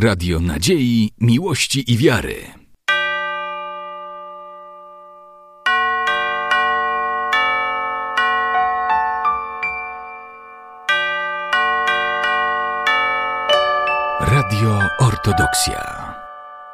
Radio 0.00 0.40
Nadziei, 0.40 1.10
Miłości 1.20 1.92
i 1.92 1.96
Wiary. 1.96 2.34
Radio 14.20 14.78
Ortodoksja. 14.98 16.08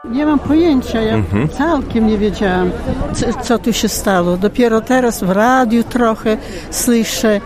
Nie 0.04 0.26
mam 0.26 0.38
pojęcia, 0.38 1.00
ja 1.00 1.22
całkiem 1.58 2.06
nie 2.06 2.18
wiedziałam, 2.18 2.70
co, 3.12 3.42
co 3.42 3.58
tu 3.58 3.72
się 3.72 3.88
stało. 3.88 4.36
Dopiero 4.36 4.80
teraz 4.80 5.24
w 5.24 5.30
radiu 5.30 5.84
trochę 5.84 6.36
słyszę 6.70 7.40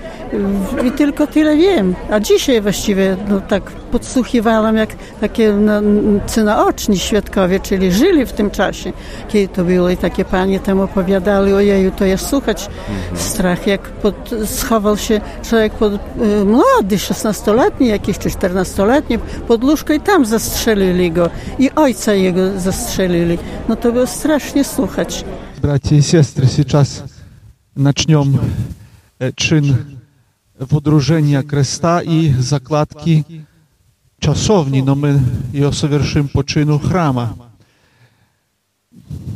i 0.85 0.91
tylko 0.91 1.27
tyle 1.27 1.57
wiem. 1.57 1.95
A 2.11 2.19
dzisiaj 2.19 2.61
właściwie 2.61 3.17
no, 3.29 3.41
tak 3.41 3.63
podsłuchiwałam, 3.63 4.77
jak 4.77 4.95
takie 5.21 5.53
no,cy 5.53 6.43
naoczni 6.43 6.99
świadkowie, 6.99 7.59
czyli 7.59 7.91
żyli 7.91 8.25
w 8.25 8.33
tym 8.33 8.51
czasie, 8.51 8.93
kiedy 9.27 9.53
to 9.53 9.63
było 9.63 9.89
i 9.89 9.97
takie 9.97 10.25
panie 10.25 10.59
tam 10.59 10.79
opowiadali, 10.79 11.53
ojeju, 11.53 11.91
to 11.91 12.05
jest 12.05 12.27
słuchać 12.27 12.69
strach, 13.15 13.67
jak 13.67 13.81
pod, 13.81 14.29
schował 14.45 14.97
się 14.97 15.21
człowiek 15.43 15.73
pod, 15.73 15.93
y, 15.93 16.45
młody, 16.45 16.97
16-letni 16.97 17.87
jakiś, 17.87 18.17
czy 18.17 18.29
14-letni, 18.29 19.19
pod 19.47 19.63
łóżko 19.63 19.93
i 19.93 19.99
tam 19.99 20.25
zastrzelili 20.25 21.11
go 21.11 21.29
i 21.59 21.71
ojca 21.71 22.13
jego 22.13 22.59
zastrzelili. 22.59 23.37
No 23.69 23.75
to 23.75 23.91
było 23.91 24.07
strasznie 24.07 24.63
słuchać. 24.63 25.25
Братья 25.61 25.95
и 25.95 26.01
сестры, 26.01 26.47
сейчас 26.47 27.03
начнем 27.75 28.39
э, 29.19 29.31
чин 29.35 29.75
Водружения 30.58 31.42
креста 31.42 32.00
и 32.00 32.32
закладки 32.32 33.46
часовни, 34.18 34.80
но 34.80 34.94
мы 34.94 35.20
ее 35.52 35.72
совершим 35.72 36.28
по 36.28 36.44
чину 36.44 36.78
храма. 36.78 37.36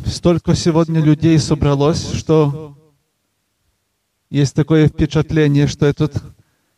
Столько 0.05 0.55
сегодня 0.55 1.01
людей 1.01 1.38
собралось, 1.38 2.13
что 2.13 2.77
есть 4.30 4.55
такое 4.55 4.88
впечатление, 4.88 5.66
что 5.66 5.87
этот 5.87 6.23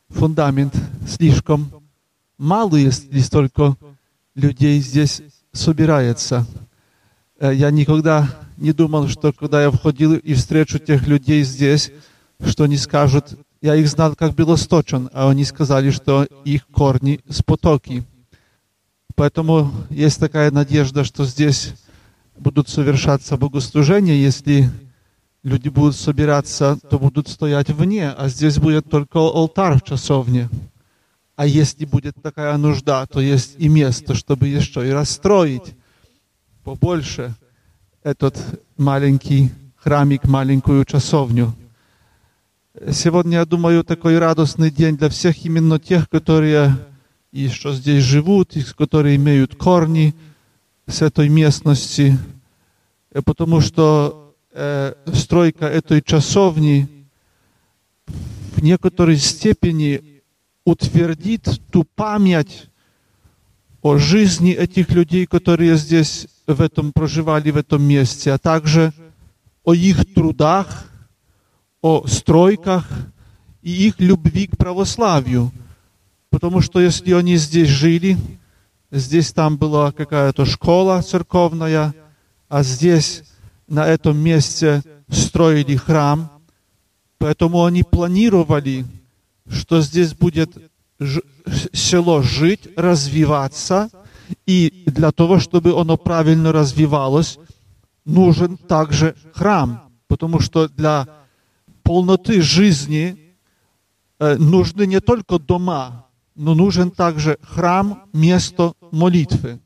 фундамент 0.09 0.75
слишком 1.09 1.71
малый, 2.37 2.85
если 2.85 3.19
столько 3.21 3.77
людей 4.35 4.81
здесь 4.81 5.23
собирается. 5.53 6.47
Э, 7.39 7.55
Я 7.55 7.71
никогда 7.71 8.29
не 8.57 8.73
думал, 8.73 9.09
что 9.09 9.33
когда 9.33 9.63
я 9.63 9.71
входил 9.71 10.15
и 10.15 10.35
встречу 10.35 10.79
тех 10.79 11.07
людей 11.07 11.43
здесь, 11.45 11.91
что 12.45 12.65
они 12.65 12.77
скажут, 12.77 13.39
я 13.65 13.77
их 13.77 13.89
знал 13.89 14.15
как 14.15 14.35
белосточен, 14.35 15.09
а 15.15 15.31
они 15.31 15.43
сказали, 15.43 15.89
что 15.89 16.25
их 16.45 16.67
корни 16.67 17.21
с 17.27 17.43
потоки. 17.43 18.05
Поэтому 19.15 19.73
есть 19.89 20.21
такая 20.21 20.51
надежда, 20.51 21.03
что 21.03 21.25
здесь 21.25 21.73
будут 22.37 22.69
совершаться 22.69 23.39
богослужения, 23.39 24.17
если 24.17 24.69
люди 25.43 25.71
будут 25.71 25.97
собираться, 25.97 26.79
то 26.91 26.99
будут 26.99 27.27
стоять 27.29 27.71
вне, 27.71 28.11
а 28.11 28.29
здесь 28.29 28.59
будет 28.59 28.91
только 28.91 29.17
алтарь 29.17 29.79
в 29.79 29.83
часовне. 29.83 30.51
А 31.35 31.47
если 31.47 31.87
будет 31.87 32.17
такая 32.23 32.59
нужда, 32.59 33.07
то 33.07 33.21
есть 33.23 33.55
и 33.57 33.71
место, 33.71 34.15
чтобы 34.15 34.47
еще 34.47 34.87
и 34.87 34.91
расстроить 34.91 35.75
побольше 36.65 37.35
этот 38.03 38.37
маленький 38.77 39.53
храмик, 39.77 40.25
маленькую 40.25 40.85
часовню. 40.85 41.55
Сегодня, 42.91 43.39
я 43.39 43.45
думаю, 43.45 43.85
такой 43.85 44.19
радостный 44.19 44.71
день 44.71 44.97
для 44.97 45.09
всех 45.09 45.45
именно 45.45 45.79
тех, 45.79 46.09
которые 46.09 46.77
еще 47.33 47.73
здесь 47.73 48.03
живут, 48.03 48.57
и 48.57 48.63
которые 48.63 49.17
имеют 49.17 49.55
корни 49.57 50.15
с 50.87 51.03
этой 51.03 51.29
местности, 51.29 52.19
Э, 53.15 53.23
потому 53.23 53.61
что 53.61 54.35
э, 54.53 54.95
стройка 55.15 55.67
этой 55.67 56.03
часовни 56.03 56.89
в 58.07 58.63
некоторой 58.63 59.17
степени 59.17 60.23
утвердит 60.65 61.49
ту 61.71 61.85
память 61.85 62.69
о 63.83 63.99
жизни 63.99 64.53
этих 64.53 64.91
людей, 64.91 65.27
которые 65.27 65.77
здесь 65.77 66.27
в 66.47 66.61
этом 66.61 66.93
проживали, 66.93 67.51
в 67.51 67.57
этом 67.57 67.83
месте, 67.83 68.33
а 68.33 68.39
также 68.39 68.93
о 69.63 69.75
их 69.75 70.13
трудах, 70.15 70.87
о 71.85 72.07
стройках 72.07 72.89
и 73.61 73.89
их 73.89 74.01
любви 74.01 74.47
к 74.47 74.57
православию. 74.57 75.53
Потому 76.31 76.63
что 76.63 76.81
если 76.81 77.13
они 77.13 77.37
здесь 77.37 77.69
жили, 77.69 78.17
здесь 78.91 79.35
там 79.35 79.59
была 79.59 79.93
какая-то 79.93 80.47
школа 80.47 81.03
церковная, 81.03 81.95
а 82.49 82.63
здесь, 82.63 83.25
на 83.69 83.87
этом 83.87 84.17
месте, 84.17 84.83
строили 85.11 85.77
храм, 85.77 86.31
поэтому 87.19 87.67
они 87.67 87.83
планировали, 87.83 88.87
что 89.47 89.83
здесь 89.83 90.15
будет 90.15 90.57
село 91.75 92.23
жить, 92.23 92.67
развиваться, 92.79 93.91
и 94.47 94.85
для 94.87 95.13
того, 95.13 95.39
чтобы 95.39 95.79
оно 95.79 95.99
правильно 95.99 96.51
развивалось, 96.51 97.39
нужен 98.07 98.57
также 98.57 99.15
храм, 99.35 99.93
потому 100.09 100.41
что 100.41 100.67
для 100.69 101.07
полноты 101.85 102.43
жизни 102.43 103.37
э, 104.19 104.37
нужны 104.37 104.87
не 104.87 105.01
только 105.01 105.39
дома, 105.39 106.07
но 106.35 106.55
нужен 106.55 106.91
также 106.91 107.39
храм, 107.43 108.09
место 108.13 108.73
молитвы. 108.91 109.61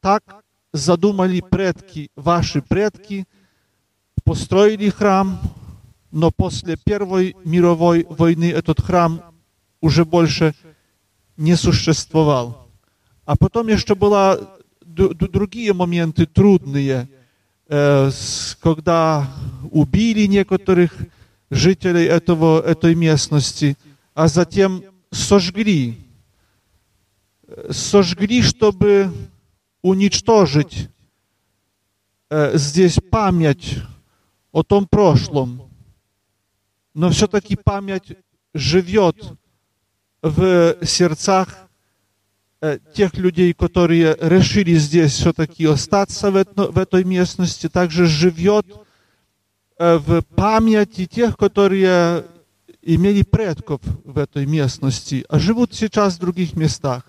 Так 0.00 0.42
задумали 0.72 1.40
предки, 1.40 2.10
ваши 2.16 2.60
предки, 2.60 3.26
построили 4.24 4.88
храм, 4.88 5.38
но 6.10 6.30
после 6.30 6.76
Первой 6.76 7.36
мировой 7.44 8.06
войны 8.08 8.50
этот 8.50 8.80
храм 8.80 9.22
уже 9.80 10.04
больше 10.04 10.54
не 11.36 11.56
существовал. 11.56 12.68
А 13.24 13.36
потом 13.36 13.68
еще 13.68 13.94
ду- 13.94 15.14
другие 15.14 15.72
моменты 15.72 16.26
трудные, 16.26 17.08
э, 17.68 18.10
когда 18.60 19.28
убили 19.70 20.26
некоторых 20.26 20.96
жителей 21.54 22.04
этого, 22.06 22.60
этой 22.60 22.94
местности, 22.94 23.76
а 24.14 24.28
затем 24.28 24.82
сожгли. 25.10 25.98
Сожгли, 27.70 28.42
чтобы 28.42 29.12
уничтожить 29.82 30.88
э, 32.30 32.56
здесь 32.58 32.98
память 33.10 33.78
о 34.50 34.62
том 34.62 34.86
прошлом. 34.86 35.62
Но 36.94 37.10
все-таки 37.10 37.56
память 37.56 38.16
живет 38.54 39.16
в 40.22 40.76
сердцах 40.84 41.68
э, 42.60 42.78
тех 42.94 43.14
людей, 43.14 43.52
которые 43.52 44.16
решили 44.20 44.74
здесь 44.74 45.12
все-таки 45.12 45.66
остаться 45.66 46.30
в, 46.30 46.36
это- 46.36 46.70
в 46.70 46.78
этой 46.78 47.04
местности, 47.04 47.68
также 47.68 48.06
живет 48.06 48.66
в 49.78 50.22
памяти 50.22 51.06
тех, 51.06 51.36
которые 51.36 52.24
имели 52.84 53.22
предков 53.22 53.80
в 54.04 54.18
этой 54.18 54.46
местности, 54.46 55.24
а 55.28 55.38
живут 55.38 55.74
сейчас 55.74 56.14
в 56.14 56.20
других 56.20 56.54
местах. 56.54 57.04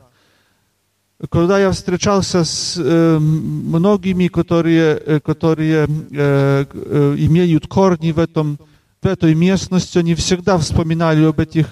Когда 1.30 1.60
я 1.60 1.72
встречался 1.72 2.44
с 2.44 2.78
э, 2.78 3.18
многими, 3.20 4.28
которые, 4.28 4.98
э, 4.98 5.20
которые 5.20 5.88
э, 5.88 6.66
э, 6.72 7.16
имеют 7.18 7.68
корни 7.68 8.12
в, 8.12 8.20
этом, 8.20 8.60
в 9.02 9.06
этой 9.08 9.34
местности, 9.34 9.98
они 9.98 10.14
всегда 10.16 10.58
вспоминали 10.58 11.24
об 11.24 11.40
этих 11.40 11.68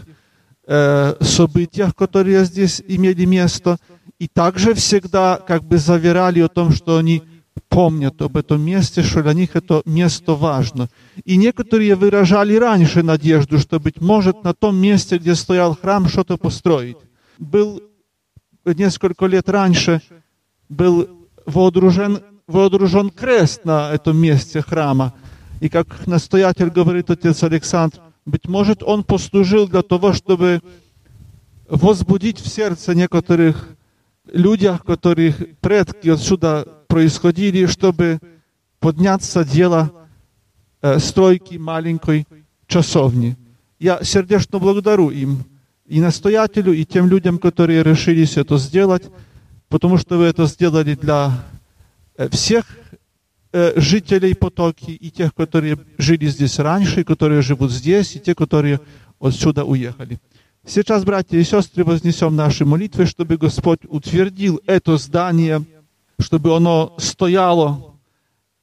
э, 0.65 1.15
событиях, 1.19 1.93
которые 1.93 2.45
здесь 2.45 2.81
имели 2.87 3.25
место, 3.25 3.77
и 4.17 4.29
также 4.29 4.73
всегда 4.75 5.41
как 5.45 5.63
бы 5.63 5.77
заверяли 5.77 6.39
о 6.39 6.47
том, 6.47 6.71
что 6.71 6.97
они 6.97 7.21
помнят 7.69 8.21
об 8.21 8.37
этом 8.37 8.61
месте, 8.61 9.01
что 9.01 9.21
для 9.23 9.33
них 9.33 9.55
это 9.55 9.81
место 9.85 10.33
важно. 10.33 10.89
И 11.25 11.37
некоторые 11.37 11.95
выражали 11.95 12.55
раньше 12.55 13.03
надежду, 13.03 13.59
что, 13.59 13.79
быть 13.79 14.01
может, 14.01 14.43
на 14.43 14.53
том 14.53 14.77
месте, 14.77 15.17
где 15.17 15.35
стоял 15.35 15.75
храм, 15.75 16.07
что-то 16.07 16.37
построить. 16.37 16.97
Был 17.37 17.81
несколько 18.65 19.25
лет 19.25 19.49
раньше, 19.49 20.01
был 20.69 21.09
водружен, 21.45 22.21
водружен 22.47 23.09
крест 23.09 23.65
на 23.65 23.91
этом 23.91 24.17
месте 24.17 24.61
храма. 24.61 25.13
И 25.59 25.69
как 25.69 26.07
настоятель 26.07 26.69
говорит 26.69 27.09
отец 27.09 27.43
Александр, 27.43 27.99
быть 28.25 28.47
может, 28.47 28.83
он 28.83 29.03
послужил 29.03 29.67
для 29.67 29.81
того, 29.81 30.13
чтобы 30.13 30.61
возбудить 31.67 32.39
в 32.39 32.47
сердце 32.47 32.95
некоторых 32.95 33.69
людях, 34.33 34.83
которых 34.83 35.37
предки 35.61 36.09
отсюда 36.09 36.67
происходили, 36.87 37.65
чтобы 37.67 38.19
подняться 38.79 39.45
дело 39.45 39.91
э, 40.81 40.99
стройки 40.99 41.55
маленькой 41.55 42.27
часовни. 42.67 43.37
Я 43.79 44.03
сердечно 44.03 44.59
благодарю 44.59 45.09
им, 45.09 45.45
и 45.85 46.01
настоятелю, 46.01 46.73
и 46.73 46.83
тем 46.83 47.07
людям, 47.07 47.37
которые 47.37 47.83
решились 47.83 48.37
это 48.37 48.57
сделать, 48.57 49.03
потому 49.69 49.97
что 49.97 50.17
вы 50.17 50.25
это 50.25 50.45
сделали 50.45 50.95
для 50.95 51.31
всех 52.31 52.65
жителей 53.75 54.33
Потоки, 54.33 54.91
и 54.91 55.11
тех, 55.11 55.35
которые 55.35 55.77
жили 55.97 56.25
здесь 56.27 56.57
раньше, 56.59 57.01
и 57.01 57.03
которые 57.03 57.41
живут 57.41 57.71
здесь, 57.71 58.15
и 58.15 58.19
те, 58.19 58.33
которые 58.33 58.79
отсюда 59.19 59.63
уехали. 59.63 60.19
Сейчас, 60.65 61.03
братья 61.03 61.37
и 61.37 61.43
сестры, 61.43 61.83
вознесем 61.83 62.37
наши 62.37 62.63
молитвы, 62.63 63.05
чтобы 63.05 63.35
Господь 63.35 63.81
утвердил 63.83 64.61
это 64.65 64.95
здание, 64.95 65.61
чтобы 66.21 66.55
оно 66.55 66.95
стояло 66.99 67.95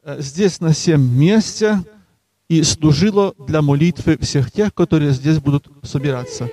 здесь 0.07 0.61
на 0.61 0.73
всем 0.73 1.03
месте 1.03 1.85
и 2.49 2.63
служило 2.63 3.35
для 3.47 3.61
молитвы 3.61 4.17
всех 4.19 4.51
тех, 4.51 4.73
которые 4.73 5.13
здесь 5.13 5.41
будут 5.41 5.69
собираться. 5.83 6.45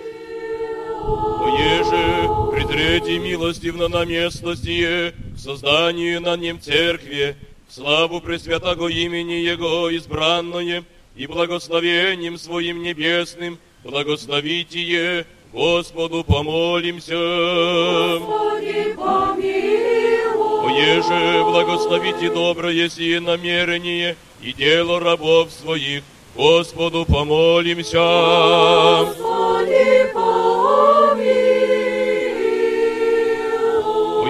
Еже, 1.58 2.28
презрети 2.52 3.18
милостивно 3.18 3.88
на 3.88 4.04
место 4.04 4.54
сие, 4.54 5.14
к 5.34 5.40
созданию 5.40 6.20
на 6.20 6.36
нем 6.36 6.60
церкви, 6.60 7.38
славу 7.70 8.20
Пресвятого 8.20 8.90
имени 8.90 9.36
Его 9.36 9.90
избранное 9.92 10.84
и 11.16 11.26
благословением 11.26 12.38
Своим 12.38 12.84
небесным, 12.84 13.58
благословите 13.86 15.26
Господу 15.54 16.24
помолимся. 16.24 17.16
Господи, 18.20 18.96
помилуй. 18.96 20.74
Еже, 20.74 21.44
благословите 21.44 22.30
доброе 22.30 22.90
сие 22.90 23.20
намерение 23.20 24.16
и 24.42 24.54
дело 24.54 25.00
рабов 25.00 25.52
своих, 25.52 26.04
Господу 26.36 27.06
помолимся. 27.06 27.98
Господи, 29.06 30.12
помилуй. 30.14 30.68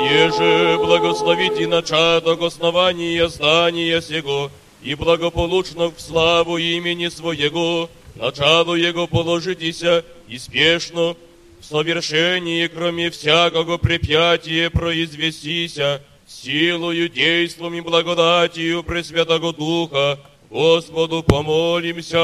Еже, 0.09 0.77
благословите 0.77 1.67
начаток 1.67 2.41
основания 2.41 3.27
здания 3.27 4.01
сего, 4.01 4.49
и 4.81 4.95
благополучно 4.95 5.91
в 5.91 5.99
славу 5.99 6.57
имени 6.57 7.07
Своего, 7.09 7.89
началу 8.15 8.75
Его 8.75 9.07
положитеся 9.07 10.05
и 10.27 10.37
спешно, 10.37 11.15
в 11.59 11.65
совершении, 11.65 12.67
кроме 12.67 13.09
всякого 13.09 13.77
препятия, 13.77 14.69
произвестися, 14.69 16.01
силою, 16.27 17.09
действом 17.09 17.73
и 17.73 17.81
благодатью 17.81 18.83
Пресвятого 18.83 19.53
Духа, 19.53 20.19
Господу 20.49 21.23
помолимся. 21.23 22.17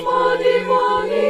Господи, 0.00 0.64
помилуй. 0.66 1.28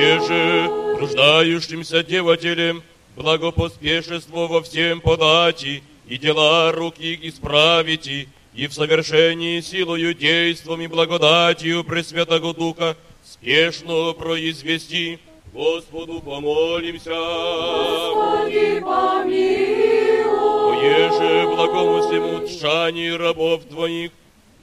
Еже, 0.00 0.70
нуждающимся 0.98 2.02
девателям, 2.02 2.82
благопоспешество 3.16 4.46
во 4.46 4.62
всем 4.62 5.00
подати, 5.00 5.82
и 6.08 6.16
дела 6.16 6.72
рук 6.72 6.98
их 6.98 7.22
исправите, 7.24 8.28
и 8.54 8.66
в 8.66 8.74
совершении 8.74 9.60
силою, 9.60 10.14
действом 10.14 10.80
и 10.80 10.86
благодатью 10.86 11.84
Пресвятого 11.84 12.52
Духа 12.54 12.96
спешно 13.24 14.12
произвести. 14.12 15.18
Господу 15.52 16.20
помолимся. 16.20 17.10
Господи, 17.10 18.80
помилуй. 18.80 20.76
Еже 20.84 21.46
благому 21.48 22.00
всему 22.02 22.46
тшанию 22.46 23.18
рабов 23.18 23.64
Твоих, 23.64 24.12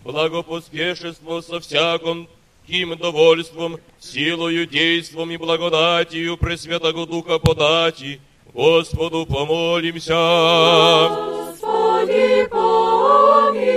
благопоспешество 0.04 1.42
со 1.42 1.60
всяком 1.60 2.30
ким 2.68 2.98
довольством, 2.98 3.80
силою, 4.00 4.66
действом 4.66 5.32
и 5.32 5.38
благодатью 5.38 6.38
Пресвятого 6.38 7.06
Духа 7.06 7.40
подати, 7.40 8.22
Господу 8.54 9.26
помолимся. 9.26 10.14
Господи, 11.10 11.67
помилуй. 12.50 13.68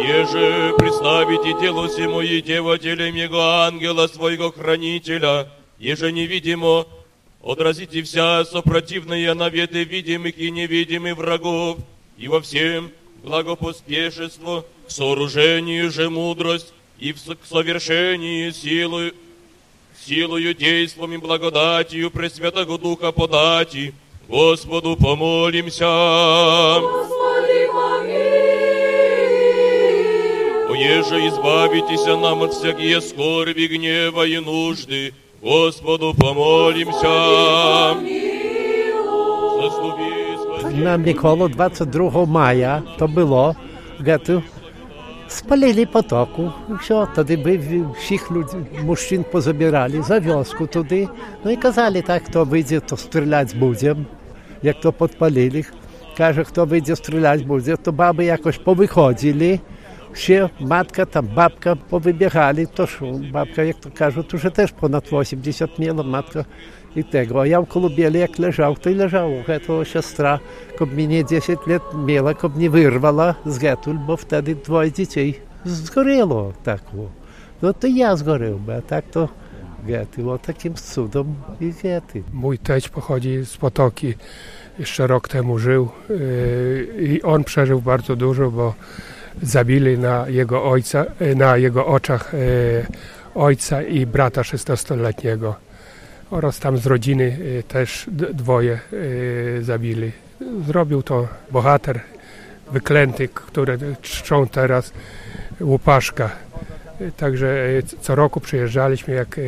Еже 0.00 0.74
представите 0.76 1.58
делу 1.60 1.88
всему 1.88 2.20
и 2.20 2.40
девателям 2.42 3.14
Его 3.14 3.40
ангела 3.40 4.06
своего 4.06 4.50
хранителя, 4.52 5.48
еже 5.78 6.12
невидимо, 6.12 6.86
отразите 7.42 8.02
вся 8.02 8.44
сопротивные 8.44 9.32
наветы 9.34 9.84
видимых 9.84 10.36
и 10.38 10.50
невидимых 10.50 11.16
врагов, 11.16 11.78
и 12.18 12.28
во 12.28 12.40
всем 12.40 12.90
благопоспешество, 13.22 14.64
к 14.86 14.90
сооружению 14.90 15.90
же 15.90 16.10
мудрость, 16.10 16.72
и 16.98 17.12
в 17.12 17.18
с- 17.18 17.34
к 17.34 17.46
совершению 17.46 18.52
силы, 18.52 19.14
силою, 20.04 20.54
действом 20.54 21.12
и 21.14 21.18
благодатью 21.18 22.10
Пресвятого 22.10 22.78
Духа 22.78 23.12
подати, 23.12 23.94
Господу 24.29 24.97
помолимся. 24.97 25.85
Господи, 26.79 27.67
помилуй. 27.73 28.35
Оеже 30.71 31.27
избавитеся 31.27 32.17
нам 32.17 32.41
от 32.41 32.53
всякие 32.53 33.01
скорби, 33.01 33.67
гнева 33.67 34.25
и 34.25 34.39
нужды, 34.39 35.13
Господу 35.41 36.13
помолимся. 36.13 37.95
Заступи, 39.61 40.37
спаси. 40.43 40.75
На 40.75 40.97
Миколу 40.97 41.47
22 41.47 42.25
мая 42.25 42.83
то 42.97 43.07
було, 43.07 43.55
гету 43.99 44.43
спалили 45.27 45.85
потоку. 45.85 46.51
І 46.69 46.73
все, 46.73 47.07
тоді 47.15 47.37
би 47.37 47.83
всіх 47.99 48.31
людей, 48.31 48.61
мужчин 48.83 49.25
позабирали 49.31 50.01
за 50.01 50.19
вёску 50.19 50.67
туди. 50.67 51.07
Ну 51.43 51.51
і 51.51 51.55
казали 51.55 52.01
так, 52.01 52.23
хто 52.23 52.43
вийде, 52.43 52.79
то 52.79 52.97
стріляти 52.97 53.57
будемо. 53.57 54.05
jak 54.62 54.80
to 54.80 54.92
podpalili, 54.92 55.64
każe, 56.16 56.44
kto 56.44 56.66
wyjdzie 56.66 56.96
strzelać 56.96 57.44
będzie, 57.44 57.76
to 57.76 57.92
baby 57.92 58.24
jakoś 58.24 58.58
powychodzili, 58.58 59.58
się 60.14 60.48
matka, 60.60 61.06
tam 61.06 61.26
babka 61.26 61.76
powybiechali, 61.76 62.66
to 62.66 62.86
babka, 63.32 63.64
jak 63.64 63.76
to 63.76 63.90
każą, 63.90 64.22
to 64.22 64.38
że 64.38 64.50
też 64.50 64.72
ponad 64.72 65.12
80 65.12 65.78
miała 65.78 65.94
no 65.94 66.02
matka 66.02 66.44
i 66.96 67.04
tego. 67.04 67.40
A 67.40 67.46
ja 67.46 67.60
w 67.62 67.66
kolubieli 67.66 68.20
jak 68.20 68.38
leżał, 68.38 68.76
to 68.76 68.90
i 68.90 68.94
leżał. 68.94 69.30
To 69.66 69.84
siostra, 69.84 70.38
kob 70.78 70.90
mnie 70.90 71.24
10 71.24 71.58
lat 71.66 71.82
miała, 72.06 72.34
kob 72.34 72.56
mnie 72.56 72.70
wyrwała 72.70 73.34
z 73.46 73.58
getul, 73.58 73.98
bo 73.98 74.16
wtedy 74.16 74.54
dwoje 74.54 74.92
dzieci 74.92 75.34
zgorelo 75.64 76.52
tak. 76.64 76.82
No 77.62 77.74
to 77.74 77.86
ja 77.86 78.16
zgoręłby, 78.16 78.74
a 78.74 78.82
tak 78.82 79.04
to 79.04 79.28
Gety. 79.86 80.30
O 80.30 80.38
takim 80.38 80.74
cudom 80.74 81.34
i 81.60 81.72
Gety. 81.82 82.22
Mój 82.32 82.58
teść 82.58 82.88
pochodzi 82.88 83.44
z 83.44 83.56
Potoki. 83.56 84.14
Jeszcze 84.78 85.06
rok 85.06 85.28
temu 85.28 85.58
żył 85.58 85.88
y, 86.10 86.88
i 87.00 87.22
on 87.22 87.44
przeżył 87.44 87.80
bardzo 87.80 88.16
dużo, 88.16 88.50
bo 88.50 88.74
zabili 89.42 89.98
na 89.98 90.28
jego, 90.28 90.64
ojca, 90.64 91.04
y, 91.22 91.34
na 91.34 91.56
jego 91.56 91.86
oczach 91.86 92.34
y, 92.34 92.86
ojca 93.34 93.82
i 93.82 94.06
brata 94.06 94.42
16-letniego. 94.42 95.54
Oraz 96.30 96.58
tam 96.58 96.78
z 96.78 96.86
rodziny 96.86 97.38
też 97.68 98.06
dwoje 98.34 98.80
zabili. 99.60 100.12
Zrobił 100.66 101.02
to 101.02 101.28
bohater 101.50 102.00
wyklęty, 102.72 103.28
który 103.28 103.78
czczą 104.02 104.48
teraz 104.48 104.92
łupaszka. 105.60 106.30
Także 107.16 107.46
e, 107.46 107.82
co 107.82 108.14
roku 108.14 108.40
przyjeżdżaliśmy, 108.40 109.14
jak 109.14 109.38
e, 109.38 109.42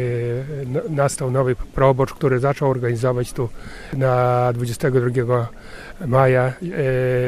nastał 0.91 1.31
nowy 1.31 1.57
probocz, 1.57 2.13
który 2.13 2.39
zaczął 2.39 2.71
organizować 2.71 3.33
tu 3.33 3.49
na 3.93 4.53
22 4.53 5.49
maja 6.07 6.43
e, 6.43 6.53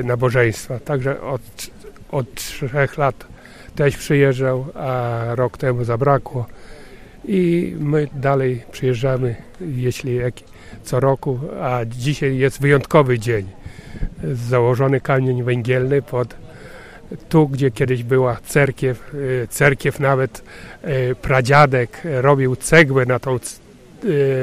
nabożeństwa. 0.02 0.78
Także 0.84 1.20
od, 1.20 1.42
od 2.10 2.34
trzech 2.34 2.98
lat 2.98 3.26
też 3.74 3.96
przyjeżdżał, 3.96 4.66
a 4.74 5.20
rok 5.34 5.58
temu 5.58 5.84
zabrakło. 5.84 6.46
I 7.24 7.74
my 7.78 8.08
dalej 8.12 8.62
przyjeżdżamy, 8.72 9.34
jeśli 9.60 10.14
jak, 10.14 10.34
co 10.82 11.00
roku, 11.00 11.40
a 11.60 11.80
dzisiaj 11.84 12.36
jest 12.36 12.60
wyjątkowy 12.60 13.18
dzień. 13.18 13.46
Założony 14.32 15.00
kamień 15.00 15.42
węgielny 15.42 16.02
pod 16.02 16.43
tu, 17.29 17.47
gdzie 17.47 17.71
kiedyś 17.71 18.03
była 18.03 18.37
cerkiew, 18.47 19.13
e, 19.43 19.47
cerkiew 19.47 19.99
nawet 19.99 20.43
e, 20.81 21.15
pradziadek 21.15 22.01
robił 22.21 22.55
cegłę 22.55 23.05
na 23.05 23.19
tą, 23.19 23.39
c- 23.39 23.59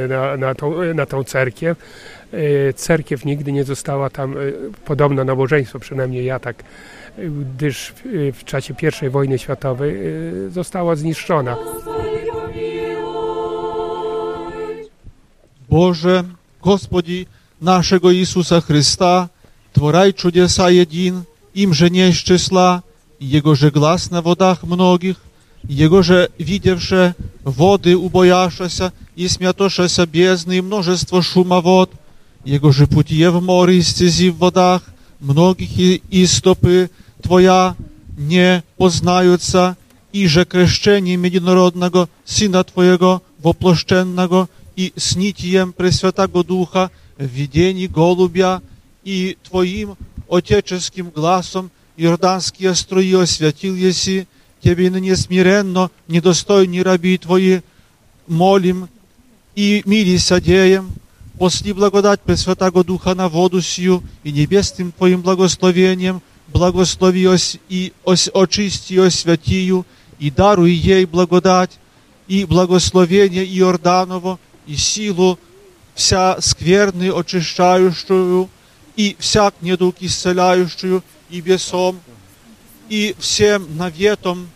e, 0.05 0.09
na, 0.09 0.37
na, 0.37 0.55
tą, 0.55 0.95
na 0.95 1.07
tą 1.07 1.25
cerkiew. 1.25 1.79
E, 2.33 2.73
Cerkiew 2.73 3.25
nigdy 3.25 3.53
nie 3.53 3.65
została 3.65 4.11
tam, 4.11 4.33
e, 4.33 4.37
podobno 4.85 5.25
nabożeństwo, 5.25 5.79
przynajmniej 5.79 6.25
ja 6.25 6.39
tak, 6.39 6.57
e, 6.61 6.63
gdyż 7.29 7.91
e, 7.91 8.33
w 8.33 8.45
czasie 8.45 8.75
I 9.03 9.09
wojny 9.09 9.39
światowej 9.39 9.97
e, 9.97 10.51
została 10.51 10.97
zniszczona. 10.97 11.55
Господи, 11.55 12.27
помилуй. 13.57 14.91
Боже, 15.69 16.25
Господи 16.63 17.27
нашего 17.61 18.13
Иисуса 18.15 18.61
Христа, 18.61 19.29
Творай 19.73 20.13
чудеса 20.15 20.69
един, 20.71 21.25
им 21.54 21.74
же 21.74 21.90
не 21.90 22.10
из 22.10 22.18
числа, 22.18 22.84
и 23.20 23.26
Его 23.26 23.56
же 23.56 23.72
глаз 23.72 24.12
на 24.12 24.22
водах 24.22 24.64
многих, 24.64 25.18
и 25.68 25.74
Его 25.74 26.02
же 26.02 26.30
видевше 26.38 27.16
воды 27.44 27.96
убояшася, 27.96 28.94
и 29.16 29.28
смятошася 29.28 30.06
бездны 30.06 30.58
и 30.58 30.62
множество 30.62 31.22
шума 31.22 31.62
вод, 31.62 31.92
Его 32.46 32.72
же 32.72 32.88
путие 32.88 33.30
в 33.30 33.42
море 33.42 33.78
и 33.78 33.82
стези 33.82 34.30
в 34.30 34.38
водах, 34.38 34.84
многих 35.20 35.78
и 35.78 36.02
истопы 36.10 36.90
Твоя 37.22 37.76
nie 38.18 38.64
poznająca 38.78 39.76
i 40.14 40.28
że 40.28 40.46
kreszczeniem 40.46 41.24
jedinorodnego 41.24 42.08
Syna 42.26 42.64
Twojego 42.64 43.22
woploszczennego 43.40 44.48
i 44.78 44.92
snitiem 44.98 45.74
Presвятого 45.74 46.44
Духа 46.44 46.90
в 47.18 47.26
видении 47.26 47.88
голубя 47.88 48.62
и 49.06 49.38
Твоим 49.44 49.96
отеческим 50.32 51.10
глазом 51.10 51.70
Иорданские 51.98 52.74
струи 52.74 53.14
освятил 53.14 53.76
еси, 53.76 54.28
Тебе 54.64 54.90
ныне 54.90 55.16
смиренно, 55.16 55.92
недостойни 56.08 56.80
раби 56.80 57.18
Твои, 57.18 57.62
молим 58.28 58.88
и 59.56 59.82
мили 59.86 60.18
содеем, 60.18 60.92
посли 61.38 61.74
благодать 61.74 62.22
Пресвятого 62.22 62.84
Духа 62.84 63.14
на 63.14 63.28
воду 63.28 63.62
сию 63.62 64.04
и 64.24 64.32
небесным 64.32 64.92
Твоим 64.94 65.22
благословением, 65.22 66.22
благослови 66.48 67.28
и 67.70 67.92
ось, 68.04 68.30
очисти 68.34 68.94
освятию, 68.94 69.86
и 70.20 70.30
даруй 70.30 70.72
ей 70.72 71.06
благодать, 71.06 71.80
и 72.28 72.46
благословение 72.46 73.46
Иорданово, 73.46 74.40
и 74.68 74.76
силу 74.76 75.40
вся 75.96 76.40
скверны 76.40 77.12
очищающую, 77.12 78.48
и 79.02 79.16
всяк 79.18 79.56
недуг 79.62 79.96
исцеляющую, 80.00 81.04
и 81.32 81.42
бесом, 81.42 82.00
и 82.88 83.16
всем 83.18 83.66
наветом, 83.76 84.48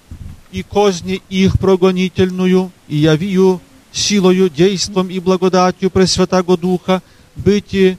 и 0.51 0.61
козни 0.61 1.23
их 1.29 1.57
прогонительную, 1.57 2.71
и 2.87 2.97
явию 2.97 3.59
силою, 3.91 4.49
действом 4.49 5.09
и 5.09 5.19
благодатью 5.19 5.89
Пресвятого 5.89 6.57
Духа, 6.57 7.01
быть 7.35 7.97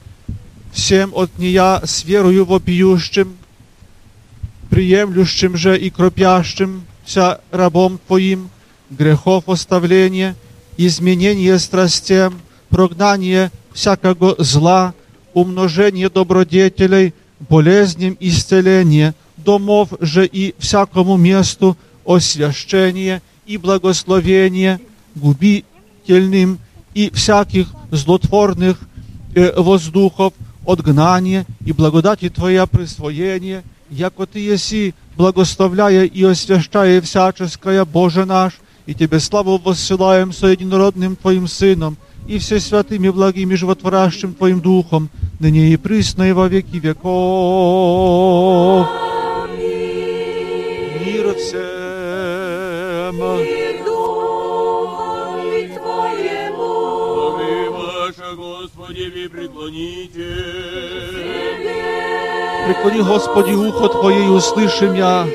всем 0.71 1.11
от 1.13 1.37
нея 1.37 1.81
с 1.83 2.05
верою 2.05 2.45
вопиющим, 2.45 3.35
приемлющим 4.69 5.57
же 5.57 5.77
и 5.77 5.89
кропящим 5.89 6.85
вся 7.03 7.41
рабом 7.51 7.99
Твоим, 8.07 8.49
грехов 8.89 9.49
оставление, 9.49 10.35
изменение 10.77 11.59
страстям, 11.59 12.39
прогнание 12.69 13.51
всякого 13.73 14.35
зла, 14.37 14.93
умножение 15.37 16.09
добродетелей, 16.09 17.13
болезням 17.47 18.17
исцеление, 18.19 19.13
домов 19.37 19.89
же 19.99 20.25
и 20.25 20.55
всякому 20.57 21.15
месту 21.15 21.77
освящение 22.05 23.21
и 23.45 23.57
благословение 23.57 24.79
губительным 25.13 26.57
и 26.95 27.11
всяких 27.13 27.67
злотворных 27.91 28.79
э, 29.35 29.61
воздухов, 29.61 30.33
отгнание 30.65 31.45
и 31.63 31.71
благодати 31.71 32.29
Твоя 32.29 32.65
присвоение, 32.65 33.63
яко 33.91 34.25
Ты 34.25 34.39
еси, 34.39 34.95
благословляя 35.15 36.05
и 36.05 36.23
освящая 36.23 36.99
всяческое, 37.01 37.85
Боже 37.85 38.25
наш, 38.25 38.53
и 38.87 38.95
Тебе 38.95 39.19
славу 39.19 39.59
воссылаем 39.59 40.33
со 40.33 40.47
единородным 40.47 41.15
Твоим 41.15 41.47
Сыном, 41.47 41.95
и 42.27 42.39
все 42.39 42.59
святыми 42.59 43.09
благими 43.09 43.55
животворящим 43.55 44.33
Твоим 44.33 44.59
Духом, 44.59 45.09
ныне 45.39 45.69
и 45.69 45.77
присно 45.77 46.29
и 46.29 46.33
во 46.33 46.47
веки 46.47 46.77
веков. 46.77 47.07
Мир 51.05 51.33
всем. 51.35 53.15
И 53.39 53.79
Духу 53.85 54.87
Твоему, 55.79 56.73
Славы 57.13 57.69
ваша, 57.69 58.35
Господи, 58.35 59.11
ви 59.15 59.27
преклоните. 59.29 60.27
Преклони, 62.67 63.01
Господи, 63.01 63.53
ухо 63.53 63.87
Твое 63.87 64.25
и 64.25 64.29
услышим 64.29 64.93
я 64.93 65.25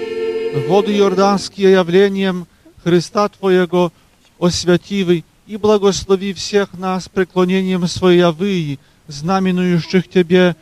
воды 0.69 0.93
Иорданские 0.99 1.73
явлением 1.73 2.47
Христа 2.85 3.29
Твоего 3.31 3.91
освятивый 4.39 5.25
и 5.47 5.57
благослови 5.57 6.33
всех 6.33 6.73
нас 6.75 7.09
преклонением 7.09 7.87
Своей 7.87 8.79
знаменующих 9.09 10.09
Тебе 10.09 10.57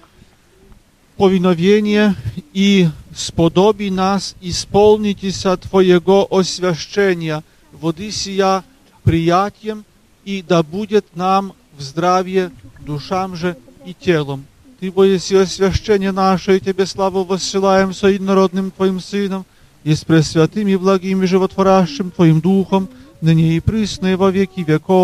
повиновение 1.17 2.15
и 2.55 2.89
сподоби 3.15 3.91
нас 3.91 4.35
исполнитеся 4.41 5.57
Твоего 5.57 6.27
освящения, 6.31 7.45
воды 7.73 8.11
сия 8.11 8.65
приятием, 9.03 9.85
и 10.25 10.43
да 10.47 10.63
будет 10.63 11.05
нам 11.15 11.53
в 11.77 11.83
здравие 11.83 12.51
душам 12.81 13.37
же 13.37 13.57
и 13.85 13.95
телом. 13.95 14.45
Ты 14.81 14.91
боеси 14.91 15.35
освящение 15.35 16.13
наше, 16.13 16.57
и 16.57 16.61
Тебе 16.61 16.87
славу 16.87 17.25
воссылаем 17.25 17.93
со 17.93 18.09
единородным 18.09 18.71
Твоим 18.71 19.01
Сыном, 19.01 19.45
и 19.85 19.95
с 19.95 20.05
пресвятым 20.05 20.69
и 20.69 20.77
благим 20.77 21.23
и 21.23 21.27
животворящим 21.27 22.11
Твоим 22.11 22.41
Духом, 22.41 22.89
ныне 23.22 23.56
и 23.56 23.60
присно 23.60 24.08
и 24.08 24.16
во 24.16 24.32
веки 24.32 24.64
веков. 24.64 24.96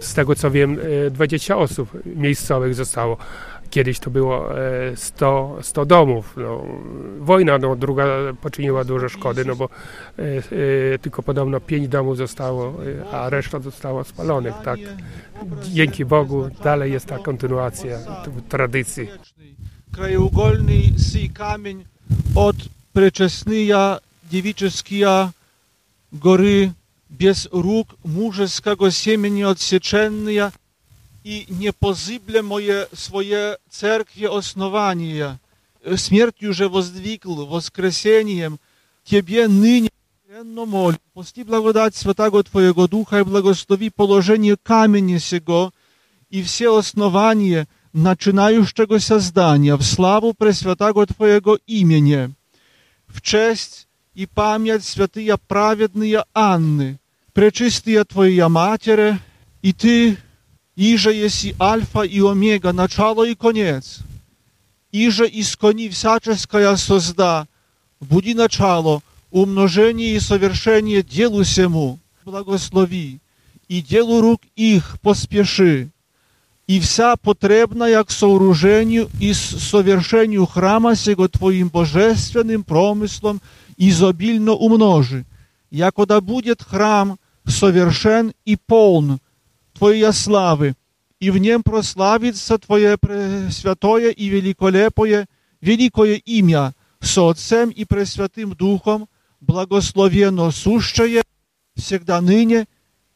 Z 0.00 0.14
tego 0.14 0.34
co 0.34 0.50
wiem, 0.50 0.78
e, 1.06 1.10
20 1.10 1.56
osób 1.56 1.88
miejscowych 2.16 2.74
zostało. 2.74 3.16
Kiedyś 3.70 3.98
to 3.98 4.10
było 4.10 4.58
e, 4.60 4.96
100, 4.96 5.56
100 5.62 5.86
domów. 5.86 6.34
No, 6.36 6.62
wojna 7.18 7.58
no, 7.58 7.76
druga 7.76 8.06
poczyniła 8.40 8.84
dużo 8.84 9.08
szkody, 9.08 9.44
no 9.44 9.56
bo 9.56 9.64
e, 10.18 10.22
e, 10.94 10.98
tylko 10.98 11.22
podobno 11.22 11.60
5 11.60 11.88
domów 11.88 12.16
zostało, 12.16 12.74
e, 12.86 13.10
a 13.10 13.30
reszta 13.30 13.60
została 13.60 14.04
spalonych. 14.04 14.54
Tak. 14.64 14.78
Dzięki 15.72 16.04
Bogu 16.04 16.48
dalej 16.64 16.92
jest 16.92 17.06
ta 17.06 17.18
kontynuacja 17.18 17.98
t- 17.98 18.30
tradycji. 18.48 19.08
Краеугольный 19.92 20.92
сый 20.98 21.28
камень 21.32 21.84
от 22.34 22.56
пречестные 22.93 23.99
девические 24.23 25.33
горы 26.11 26.73
без 27.09 27.47
рук 27.51 27.95
мужеского 28.03 28.91
семени 28.91 29.41
отсеченные 29.41 30.51
и 31.23 31.45
непозыблемое 31.49 32.87
свое 32.93 33.57
церкви 33.69 34.25
основание, 34.25 35.39
смертью 35.95 36.53
же 36.53 36.69
воздвигл, 36.69 37.45
воскресением, 37.45 38.59
Тебе 39.03 39.47
ныне 39.47 39.89
смиренно 40.23 40.65
молим, 40.65 40.99
пости 41.13 41.43
благодать 41.43 41.95
Святаго 41.95 42.43
Твоего 42.43 42.87
Духа 42.87 43.19
и 43.19 43.23
благослови 43.23 43.89
положение 43.89 44.55
камени 44.55 45.17
сего 45.17 45.73
и 46.29 46.43
все 46.43 46.77
основания 46.77 47.67
начинающегося 47.91 49.19
здания 49.19 49.75
в 49.75 49.81
славу 49.81 50.33
Пресвятаго 50.33 51.07
Твоего 51.07 51.57
имени, 51.65 52.35
в 53.09 53.21
честь 53.21 53.87
и 54.13 54.25
память 54.25 54.85
святые 54.85 55.37
праведные 55.37 56.23
Анны, 56.33 56.99
пречистые 57.33 58.03
Твоя 58.05 58.49
Матере, 58.49 59.19
и 59.61 59.73
Ты, 59.73 60.17
иже 60.75 61.13
еси 61.13 61.55
Альфа 61.59 62.01
и 62.01 62.21
Омега, 62.21 62.71
начало 62.71 63.27
и 63.27 63.35
конец, 63.35 63.99
иже 64.91 65.27
искони 65.31 65.89
всяческая 65.89 66.75
созда, 66.75 67.47
буди 67.99 68.33
начало, 68.33 69.01
умножение 69.31 70.15
и 70.15 70.19
совершение 70.19 71.03
делу 71.03 71.43
сему, 71.43 71.99
благослови, 72.25 73.19
и 73.67 73.81
делу 73.81 74.21
рук 74.21 74.41
их 74.55 74.99
поспеши, 75.01 75.89
и 76.69 76.79
вся 76.79 77.15
потребная 77.15 78.03
к 78.03 78.11
сооружению 78.11 79.09
и 79.19 79.33
совершению 79.33 80.45
храма 80.45 80.95
сего 80.95 81.27
Твоим 81.27 81.69
божественным 81.69 82.63
промыслом 82.63 83.41
изобильно 83.75 84.51
умножи, 84.51 85.25
якода 85.71 86.21
будет 86.21 86.61
храм 86.61 87.17
совершен 87.43 88.33
и 88.45 88.55
полн 88.55 89.19
Твоей 89.73 90.13
славы, 90.13 90.75
и 91.19 91.31
в 91.31 91.39
нем 91.39 91.63
прославится 91.63 92.59
Твое 92.59 92.99
пресвятое 92.99 94.11
и 94.11 94.27
великолепое, 94.27 95.27
великое 95.61 96.17
имя 96.17 96.75
со 96.99 97.31
Отцем 97.31 97.71
и 97.71 97.83
Пресвятым 97.83 98.53
Духом, 98.53 99.09
благословенно 99.41 100.51
сущее, 100.51 101.23
всегда 101.75 102.21
ныне, 102.21 102.67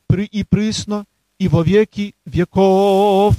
и 0.10 0.44
присно, 0.44 1.06
и 1.40 1.48
во 1.48 1.64
веки 1.64 2.16
веков. 2.26 3.36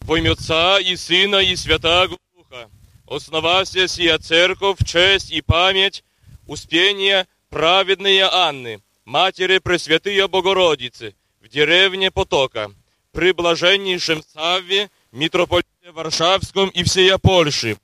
Во 0.00 0.18
имя 0.18 0.32
Отца 0.32 0.78
и 0.80 0.96
Сына 0.96 1.36
и 1.36 1.56
Святаго 1.56 2.16
Духа, 2.36 2.68
основася 3.06 3.88
сия 3.88 4.18
церковь, 4.18 4.78
честь 4.84 5.30
и 5.30 5.40
память, 5.40 6.04
успения 6.46 7.26
праведные 7.50 8.24
Анны, 8.24 8.82
матери 9.04 9.58
Пресвятые 9.58 10.26
Богородицы, 10.28 11.14
в 11.40 11.48
деревне 11.48 12.10
Потока, 12.10 12.72
при 13.12 13.32
блаженнейшем 13.32 14.22
Савве, 14.22 14.90
митрополите 15.12 15.68
Варшавском 15.92 16.68
и 16.70 16.82
всея 16.82 17.18
Польши, 17.18 17.78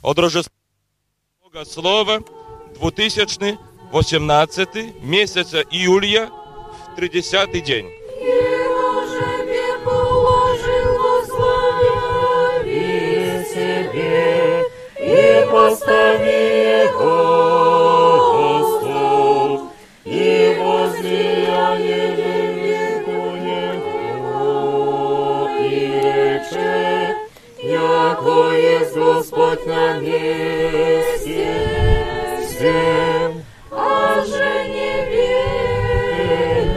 от 0.03 0.19
Рождества 0.19 0.53
Слова 1.65 2.23
2018 2.79 5.03
месяца 5.03 5.63
июля 5.63 6.29
в 6.29 6.95
30 6.97 7.65
день. 7.65 7.98
Постави 15.50 16.88
стол, 18.78 19.71
и 20.05 20.57
возлияние 20.61 22.09
веку 22.55 23.21
его, 23.37 24.47
и 25.59 25.62
рече, 26.05 27.17
яко 27.62 28.38
есть 28.57 28.95
Господь 28.95 29.64
на 29.67 29.99
месте 30.00 31.47
всем, 32.49 33.31
а 33.71 34.25
же 34.26 34.50
не 34.69 34.95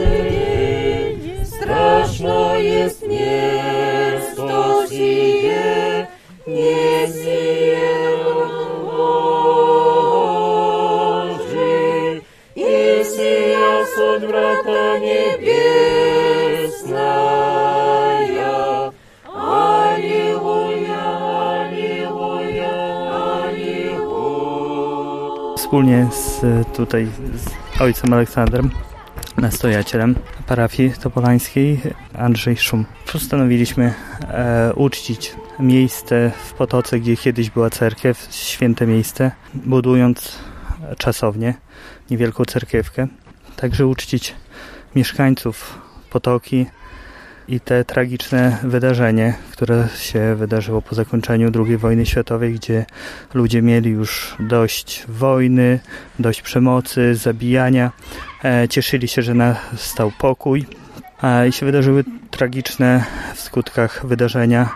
верный, 0.00 1.44
страшно 1.44 2.58
есть 2.58 3.02
место 3.06 4.86
сие, 4.88 5.41
Wspólnie 25.72 26.08
z 26.12 26.40
tutaj 26.76 27.08
z 27.36 27.80
ojcem 27.80 28.12
Aleksandrem, 28.12 28.70
nastojacielem 29.36 30.14
parafii 30.46 30.92
topolańskiej, 30.92 31.80
Andrzej 32.18 32.56
Szum, 32.56 32.84
postanowiliśmy 33.12 33.94
e, 34.20 34.72
uczcić 34.76 35.34
miejsce 35.58 36.32
w 36.44 36.52
Potoce, 36.52 37.00
gdzie 37.00 37.16
kiedyś 37.16 37.50
była 37.50 37.70
cerkiew, 37.70 38.28
święte 38.30 38.86
miejsce, 38.86 39.30
budując 39.54 40.38
czasownie 40.98 41.54
niewielką 42.10 42.44
cerkiewkę. 42.44 43.06
Także 43.56 43.86
uczcić 43.86 44.34
mieszkańców 44.96 45.78
Potoki 46.10 46.66
i 47.48 47.60
te 47.60 47.84
tragiczne 47.84 48.58
wydarzenie, 48.62 49.34
które 49.52 49.88
się 49.98 50.34
wydarzyło 50.34 50.82
po 50.82 50.94
zakończeniu 50.94 51.50
II 51.66 51.76
wojny 51.76 52.06
światowej, 52.06 52.54
gdzie 52.54 52.84
ludzie 53.34 53.62
mieli 53.62 53.90
już 53.90 54.36
dość 54.40 55.04
wojny, 55.08 55.80
dość 56.18 56.42
przemocy, 56.42 57.14
zabijania. 57.14 57.90
E, 58.44 58.68
cieszyli 58.68 59.08
się, 59.08 59.22
że 59.22 59.34
nastał 59.34 60.12
pokój. 60.18 60.66
I 61.48 61.52
się 61.52 61.66
wydarzyły 61.66 62.04
tragiczne 62.30 63.04
w 63.34 63.40
skutkach 63.40 64.06
wydarzenia. 64.06 64.68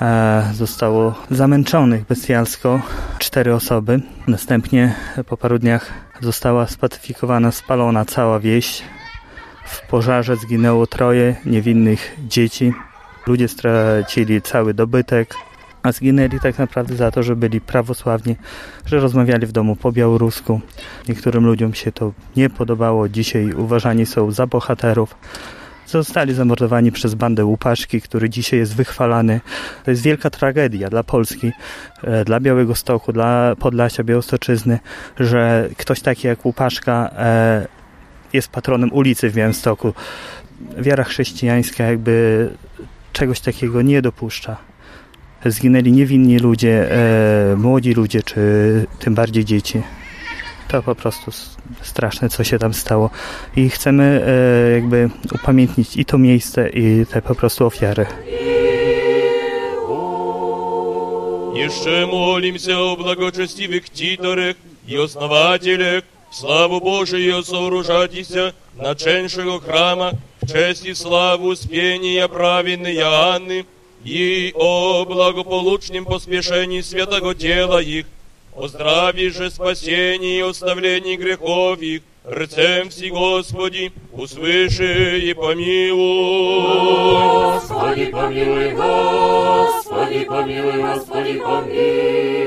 E, 0.00 0.50
zostało 0.54 1.14
zamęczonych 1.30 2.06
bestialsko 2.06 2.82
cztery 3.18 3.54
osoby. 3.54 4.00
Następnie 4.26 4.94
po 5.26 5.36
paru 5.36 5.58
dniach 5.58 5.92
została 6.20 6.66
spacyfikowana, 6.66 7.50
spalona 7.52 8.04
cała 8.04 8.40
wieś. 8.40 8.82
W 9.64 9.86
pożarze 9.86 10.36
zginęło 10.36 10.86
troje 10.86 11.36
niewinnych 11.46 12.16
dzieci. 12.28 12.72
Ludzie 13.26 13.48
stracili 13.48 14.42
cały 14.42 14.74
dobytek, 14.74 15.34
a 15.82 15.92
zginęli 15.92 16.40
tak 16.40 16.58
naprawdę 16.58 16.96
za 16.96 17.10
to, 17.10 17.22
że 17.22 17.36
byli 17.36 17.60
prawosławni, 17.60 18.36
że 18.86 19.00
rozmawiali 19.00 19.46
w 19.46 19.52
domu 19.52 19.76
po 19.76 19.92
białorusku. 19.92 20.60
Niektórym 21.08 21.46
ludziom 21.46 21.74
się 21.74 21.92
to 21.92 22.12
nie 22.36 22.50
podobało. 22.50 23.08
Dzisiaj 23.08 23.52
uważani 23.52 24.06
są 24.06 24.30
za 24.30 24.46
bohaterów. 24.46 25.16
Zostali 25.86 26.34
zamordowani 26.34 26.92
przez 26.92 27.14
bandę 27.14 27.44
Łupaszki, 27.44 28.00
który 28.00 28.30
dzisiaj 28.30 28.58
jest 28.58 28.76
wychwalany. 28.76 29.40
To 29.84 29.90
jest 29.90 30.02
wielka 30.02 30.30
tragedia 30.30 30.90
dla 30.90 31.02
Polski, 31.02 31.52
e, 32.02 32.24
dla 32.24 32.40
Białego 32.40 32.74
Stoku, 32.74 33.12
dla 33.12 33.56
Podlasia, 33.58 34.04
Białostoczyzny, 34.04 34.78
że 35.20 35.68
ktoś 35.76 36.00
taki 36.00 36.26
jak 36.26 36.44
Łupaszka 36.46 37.10
e, 37.16 37.66
jest 38.33 38.47
patronem 38.49 38.93
ulicy 38.93 39.29
w 39.29 39.33
Białymstoku. 39.33 39.93
Wiara 40.77 41.03
chrześcijańska 41.03 41.83
jakby 41.83 42.49
czegoś 43.13 43.39
takiego 43.39 43.81
nie 43.81 44.01
dopuszcza. 44.01 44.57
Zginęli 45.45 45.91
niewinni 45.91 46.39
ludzie, 46.39 46.91
e, 46.91 47.55
młodzi 47.55 47.93
ludzie, 47.93 48.23
czy 48.23 48.41
tym 48.99 49.15
bardziej 49.15 49.45
dzieci. 49.45 49.81
To 50.67 50.83
po 50.83 50.95
prostu 50.95 51.31
s- 51.31 51.57
straszne, 51.81 52.29
co 52.29 52.43
się 52.43 52.59
tam 52.59 52.73
stało. 52.73 53.09
I 53.55 53.69
chcemy 53.69 54.23
e, 54.27 54.71
jakby 54.71 55.09
upamiętnić 55.35 55.97
i 55.97 56.05
to 56.05 56.17
miejsce, 56.17 56.69
i 56.69 57.05
te 57.05 57.21
po 57.21 57.35
prostu 57.35 57.65
ofiary. 57.65 58.05
Еще 61.55 62.05
молимся 62.05 62.77
о 62.79 62.95
благочестивых 62.95 63.89
титорах 63.89 64.55
и 64.87 64.95
основателях, 64.95 66.03
славу 66.32 66.80
Божию 66.80 67.42
сооружатися 67.44 68.54
наченшего 68.74 69.60
храма, 69.60 70.12
в 70.40 70.50
честь 70.50 70.86
и 70.86 70.94
славу 70.94 71.54
спения 71.54 72.26
праведной 72.26 72.98
Анны, 72.98 73.66
и 74.04 74.52
о 74.56 75.04
благополучном 75.04 76.04
поспешении 76.04 76.80
святого 76.80 77.34
дела 77.34 77.78
их, 77.78 78.06
о 78.56 78.66
здравии 78.66 79.28
же 79.28 79.50
спасении 79.50 80.38
и 80.38 80.42
оставлении 80.42 81.16
грехов 81.16 81.80
их, 81.80 82.02
рцем 82.28 82.90
вси 82.90 83.10
Господи, 83.10 83.92
услыши 84.12 85.20
и 85.20 85.34
помилуй. 85.34 86.62
Господи, 87.52 88.06
помилуй, 88.06 88.70
Господи, 88.72 90.24
помилуй, 90.24 90.82
Господи, 90.82 91.38
помилуй. 91.38 92.41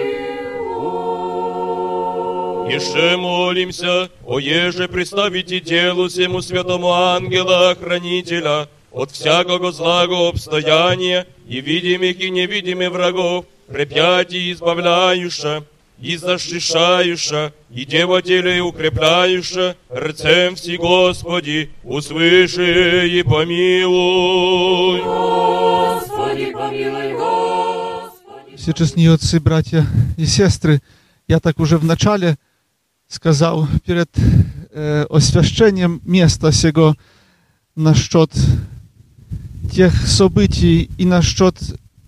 Еще 2.68 3.16
молимся, 3.18 4.10
о 4.26 4.40
еже 4.40 4.88
представите 4.88 5.60
делу 5.60 6.08
всему 6.08 6.42
святому 6.42 6.92
ангела-хранителя 6.92 8.68
от 8.92 9.12
всякого 9.12 9.72
злого 9.72 10.30
обстояния 10.30 11.28
и 11.48 11.62
видимых 11.62 12.20
и 12.20 12.30
невидимых 12.30 12.92
врагов, 12.92 13.46
препятий 13.68 14.52
избавляюша, 14.52 15.64
и 16.00 16.18
защищающа, 16.18 17.54
и 17.70 17.86
девотелей 17.86 18.62
укрепляюща, 18.62 19.76
рцем 19.94 20.56
вси 20.56 20.78
Господи, 20.78 21.70
услыши 21.84 23.08
и 23.10 23.24
помилуй. 23.24 25.02
Господи, 25.02 26.52
помилуй, 26.52 27.14
Господи. 27.14 28.58
Все 28.58 28.74
честные 28.74 29.14
отцы, 29.14 29.40
братья 29.40 29.86
и 30.18 30.26
сестры, 30.26 30.82
я 31.28 31.40
так 31.40 31.60
уже 31.60 31.78
в 31.78 31.86
начале 31.86 32.38
сказал 33.09 33.69
перед 33.85 34.11
э, 34.71 35.07
освящением 35.11 36.01
места 36.05 36.53
сего 36.53 36.97
насчет 37.75 38.31
тех 39.73 39.95
событий 40.07 40.91
и 40.99 41.05
насчет 41.05 41.57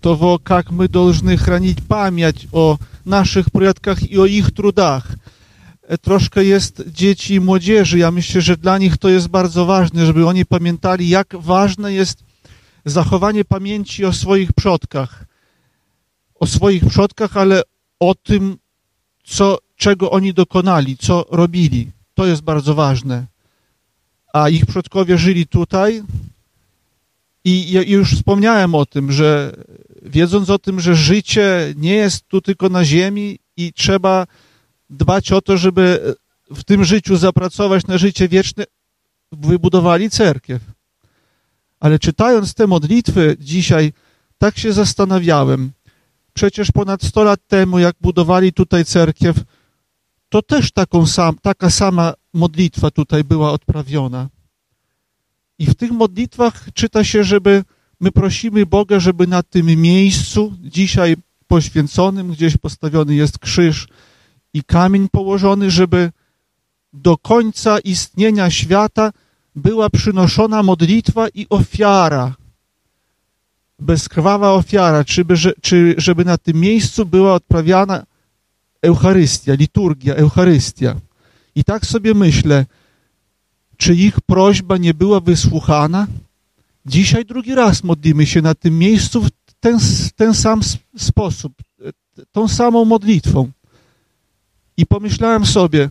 того, 0.01 0.37
как 0.37 0.71
мы 0.71 0.87
должны 0.87 1.37
хранить 1.37 1.85
память 1.87 2.47
о 2.51 2.77
naszych 3.05 3.51
предках 3.51 4.03
i 4.03 4.17
o 4.17 4.25
ich 4.25 4.51
trudach. 4.51 5.15
E, 5.87 5.97
Troszkę 5.97 6.43
jest 6.43 6.83
dzieci 6.87 7.33
i 7.33 7.39
młodzieży. 7.39 7.97
Ja 7.97 8.11
myślę, 8.11 8.41
że 8.41 8.57
dla 8.57 8.77
nich 8.77 8.97
to 8.97 9.09
jest 9.09 9.27
bardzo 9.27 9.65
ważne, 9.65 10.05
żeby 10.05 10.27
oni 10.27 10.45
pamiętali, 10.45 11.09
jak 11.09 11.35
ważne 11.35 11.93
jest 11.93 12.23
zachowanie 12.85 13.45
pamięci 13.45 14.05
o 14.05 14.13
swoich 14.13 14.53
przodkach. 14.53 15.25
O 16.35 16.47
swoich 16.47 16.85
przodkach, 16.85 17.37
ale 17.37 17.63
o 17.99 18.15
tym, 18.15 18.57
co, 19.23 19.57
czego 19.78 20.10
oni 20.10 20.34
dokonali, 20.34 20.96
co 20.96 21.26
robili. 21.30 21.90
To 22.14 22.26
jest 22.26 22.42
bardzo 22.42 22.74
ważne. 22.74 23.26
A 24.32 24.48
ich 24.48 24.66
przodkowie 24.66 25.18
żyli 25.18 25.46
tutaj 25.46 26.02
i 27.44 27.72
już 27.86 28.14
wspomniałem 28.14 28.74
o 28.74 28.86
tym, 28.86 29.12
że 29.12 29.52
wiedząc 30.02 30.50
o 30.50 30.58
tym, 30.58 30.80
że 30.80 30.94
życie 30.94 31.74
nie 31.76 31.94
jest 31.94 32.28
tu 32.28 32.40
tylko 32.40 32.68
na 32.68 32.84
ziemi 32.84 33.38
i 33.56 33.72
trzeba 33.72 34.26
dbać 34.90 35.32
o 35.32 35.40
to, 35.40 35.56
żeby 35.56 36.14
w 36.50 36.64
tym 36.64 36.84
życiu 36.84 37.16
zapracować 37.16 37.86
na 37.86 37.98
życie 37.98 38.28
wieczne, 38.28 38.64
wybudowali 39.32 40.10
cerkiew. 40.10 40.62
Ale 41.80 41.98
czytając 41.98 42.54
te 42.54 42.66
modlitwy 42.66 43.36
dzisiaj, 43.40 43.92
tak 44.38 44.58
się 44.58 44.72
zastanawiałem. 44.72 45.72
Przecież 46.34 46.72
ponad 46.72 47.02
100 47.02 47.24
lat 47.24 47.40
temu, 47.48 47.78
jak 47.78 47.96
budowali 48.00 48.52
tutaj 48.52 48.84
cerkiew, 48.84 49.36
to 50.28 50.42
też 50.42 50.70
sam, 51.06 51.36
taka 51.42 51.70
sama 51.70 52.14
modlitwa 52.34 52.90
tutaj 52.90 53.24
była 53.24 53.52
odprawiona. 53.52 54.28
I 55.58 55.66
w 55.66 55.74
tych 55.74 55.90
modlitwach 55.90 56.68
czyta 56.74 57.04
się, 57.04 57.24
żeby 57.24 57.64
my 58.00 58.12
prosimy 58.12 58.66
Boga, 58.66 59.00
żeby 59.00 59.26
na 59.26 59.42
tym 59.42 59.66
miejscu, 59.66 60.54
dzisiaj 60.60 61.16
poświęconym, 61.46 62.32
gdzieś 62.32 62.56
postawiony 62.56 63.14
jest 63.14 63.38
krzyż 63.38 63.88
i 64.54 64.62
kamień 64.64 65.08
położony, 65.08 65.70
żeby 65.70 66.12
do 66.92 67.16
końca 67.16 67.78
istnienia 67.78 68.50
świata 68.50 69.12
była 69.54 69.90
przynoszona 69.90 70.62
modlitwa 70.62 71.28
i 71.28 71.46
ofiara. 71.50 72.34
Bezkrwawa 73.78 74.52
ofiara, 74.52 75.04
czy, 75.04 75.24
by, 75.24 75.34
czy 75.60 75.94
żeby 75.98 76.24
na 76.24 76.38
tym 76.38 76.60
miejscu 76.60 77.06
była 77.06 77.34
odprawiana 77.34 78.06
Eucharystia, 78.82 79.54
liturgia, 79.54 80.14
Eucharystia. 80.14 80.96
I 81.54 81.64
tak 81.64 81.86
sobie 81.86 82.14
myślę, 82.14 82.66
czy 83.76 83.94
ich 83.94 84.20
prośba 84.20 84.76
nie 84.76 84.94
była 84.94 85.20
wysłuchana? 85.20 86.06
Dzisiaj 86.86 87.24
drugi 87.24 87.54
raz 87.54 87.84
modlimy 87.84 88.26
się 88.26 88.42
na 88.42 88.54
tym 88.54 88.78
miejscu 88.78 89.22
w 89.22 89.30
ten, 89.60 89.78
ten 90.16 90.34
sam 90.34 90.60
sposób, 90.96 91.52
tą 92.32 92.48
samą 92.48 92.84
modlitwą. 92.84 93.50
I 94.76 94.86
pomyślałem 94.86 95.46
sobie, 95.46 95.90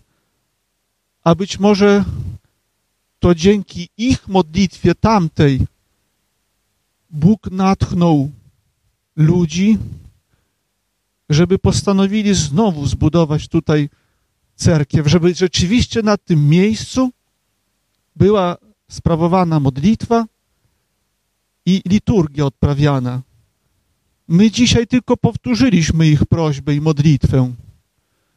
a 1.24 1.34
być 1.34 1.58
może 1.58 2.04
to 3.18 3.34
dzięki 3.34 3.88
ich 3.96 4.28
modlitwie 4.28 4.94
tamtej 4.94 5.60
Bóg 7.10 7.50
natchnął 7.50 8.30
ludzi, 9.16 9.78
żeby 11.28 11.58
postanowili 11.58 12.34
znowu 12.34 12.86
zbudować 12.86 13.48
tutaj 13.48 13.88
cerkiew, 14.54 15.06
żeby 15.06 15.34
rzeczywiście 15.34 16.02
na 16.02 16.16
tym 16.16 16.48
miejscu 16.48 17.10
była 18.16 18.56
sprawowana 18.90 19.60
modlitwa 19.60 20.26
i 21.66 21.82
liturgia 21.86 22.46
odprawiana. 22.46 23.22
My 24.28 24.50
dzisiaj 24.50 24.86
tylko 24.86 25.16
powtórzyliśmy 25.16 26.06
ich 26.06 26.26
prośbę 26.26 26.74
i 26.74 26.80
modlitwę, 26.80 27.52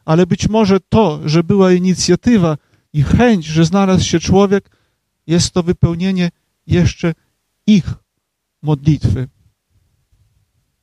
ale 0.04 0.26
być 0.26 0.48
może 0.48 0.80
to, 0.80 1.20
że 1.28 1.44
była 1.44 1.72
inicjatywa 1.72 2.56
i 2.92 3.02
chęć, 3.02 3.46
że 3.46 3.64
znalazł 3.64 4.04
się 4.04 4.20
człowiek, 4.20 4.70
jest 5.26 5.50
to 5.50 5.62
wypełnienie 5.62 6.30
jeszcze 6.66 7.14
ich 7.66 7.94
modlitwy. 8.62 9.28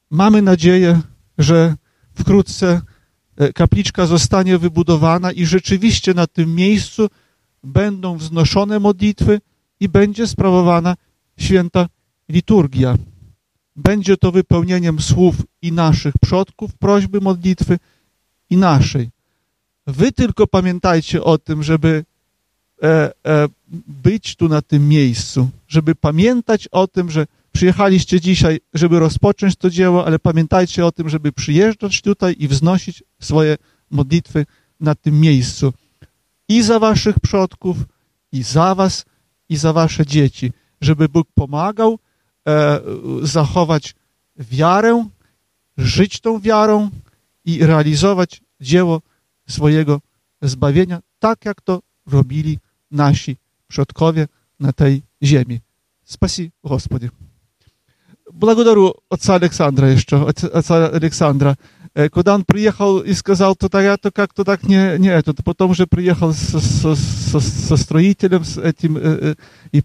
Mamy 0.10 0.42
nadzieję, 0.42 1.02
że 1.38 1.76
wkrótce 2.20 2.82
e, 3.38 3.54
kapliczka 3.54 4.06
zostanie 4.06 4.58
wybudowana 4.58 5.32
i 5.32 5.46
rzeczywiście 5.46 6.14
na 6.14 6.28
tym 6.28 6.56
miejscu 6.56 7.10
będą 7.64 8.18
wznoszone 8.18 8.80
modlitwy 8.80 9.42
i 9.80 9.90
będzie 9.90 10.28
sprawowana 10.28 10.96
święta 11.38 11.88
liturgia. 12.30 12.98
Będzie 13.76 14.18
to 14.18 14.32
wypełnieniem 14.32 15.02
słów 15.02 15.36
i 15.62 15.72
naszych 15.72 16.14
przodków, 16.22 16.74
prośby 16.74 17.22
modlitwy 17.22 17.80
i 18.50 18.58
naszej. 18.58 19.10
Wy 19.88 20.12
tylko 20.12 20.48
pamiętajcie 20.48 21.24
o 21.24 21.38
tym, 21.38 21.64
żeby 21.64 22.06
e, 22.84 23.12
e, 23.26 23.48
być 23.88 24.36
tu 24.36 24.50
na 24.50 24.62
tym 24.62 24.90
miejscu, 24.90 25.50
żeby 25.68 25.96
pamiętać 25.96 26.68
o 26.68 26.88
tym, 26.88 27.12
że 27.12 27.28
przyjechaliście 27.53 28.21
dzisiaj, 28.21 28.61
żeby 28.75 28.99
rozpocząć 28.99 29.57
to 29.57 29.71
dzieło, 29.71 30.07
ale 30.07 30.19
pamiętajcie 30.19 30.87
o 30.87 30.93
tym, 30.93 31.09
żeby 31.09 31.33
przyjeżdżać 31.33 32.03
tutaj 32.03 32.37
i 32.39 32.49
wznosić 32.49 33.03
swoje 33.21 33.57
modlitwy 33.91 34.47
na 34.81 34.95
tym 34.95 35.21
miejscu. 35.21 35.73
I 36.49 36.63
za 36.63 36.79
waszych 36.79 37.21
przodków, 37.21 37.77
i 38.33 38.43
za 38.43 38.75
was, 38.75 39.05
i 39.49 39.57
za 39.57 39.73
wasze 39.73 40.07
dzieci, 40.07 40.53
żeby 40.81 41.09
Bóg 41.09 41.29
pomagał 41.35 41.99
e, 42.49 42.81
zachować 43.23 43.95
wiarę, 44.37 45.09
żyć 45.77 46.21
tą 46.21 46.41
wiarą 46.41 46.91
i 47.45 47.67
realizować 47.67 48.41
dzieło 48.61 49.03
swojego 49.49 50.01
zbawienia, 50.43 51.01
tak 51.19 51.45
jak 51.45 51.61
to 51.61 51.83
robili 52.07 52.59
nasi 52.91 53.37
przodkowie 53.69 54.29
на 54.61 54.73
tej 54.73 55.03
ziemi. 55.23 55.61
Спаси, 56.05 56.51
Господи. 56.63 57.11
Благодарю 58.40 58.96
отца 59.10 59.36
Александра 59.36 59.92
еще, 59.92 60.26
отца 60.26 60.88
Александра. 60.88 61.58
Когда 61.94 62.36
он 62.36 62.46
приехал 62.46 63.00
и 63.00 63.12
сказал, 63.12 63.54
то 63.54 63.68
так 63.68 63.84
это 63.84 64.12
как-то 64.12 64.46
так 64.46 64.64
не, 64.64 64.98
не 64.98 65.10
это. 65.10 65.34
Потом 65.44 65.72
уже 65.72 65.88
приехал 65.88 66.32
со, 66.32 66.62
со, 66.62 66.96
со, 66.96 67.40
со 67.42 67.76
строителем 67.76 68.46
с 68.46 68.58
этим 68.58 68.98
и 69.74 69.82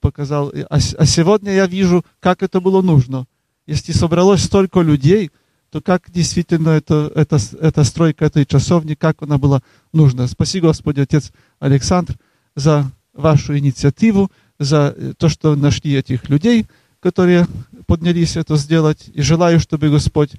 показал. 0.00 0.52
А, 0.68 0.78
а 0.98 1.06
сегодня 1.06 1.52
я 1.52 1.68
вижу, 1.68 2.04
как 2.18 2.42
это 2.42 2.60
было 2.60 2.82
нужно. 2.82 3.26
Если 3.64 3.92
собралось 3.92 4.42
столько 4.42 4.80
людей, 4.80 5.30
то 5.70 5.80
как 5.80 6.10
действительно 6.10 6.70
это, 6.70 7.12
это, 7.14 7.38
эта 7.60 7.84
стройка 7.84 8.24
этой 8.24 8.44
часовни, 8.44 8.94
как 8.94 9.22
она 9.22 9.38
была 9.38 9.62
нужна. 9.92 10.26
Спасибо, 10.26 10.68
Господи, 10.68 10.98
Отец 10.98 11.30
Александр, 11.60 12.16
за 12.56 12.90
вашу 13.12 13.56
инициативу, 13.56 14.32
за 14.58 15.14
то, 15.16 15.28
что 15.28 15.54
нашли 15.54 15.94
этих 15.94 16.28
людей, 16.28 16.66
которые 17.04 17.46
поднялись 17.86 18.34
это 18.34 18.56
сделать. 18.56 19.10
И 19.12 19.20
желаю, 19.20 19.60
чтобы 19.60 19.90
Господь 19.90 20.30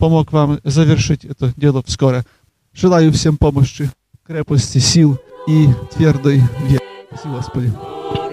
помог 0.00 0.32
вам 0.32 0.60
завершить 0.64 1.26
это 1.26 1.52
дело 1.56 1.82
вскоре. 1.86 2.24
Желаю 2.72 3.12
всем 3.12 3.36
помощи, 3.36 3.90
крепости 4.26 4.78
сил 4.78 5.18
и 5.46 5.68
твердой 5.94 6.42
веры. 6.66 6.80
Спасибо, 7.10 7.34
Господи. 7.36 8.25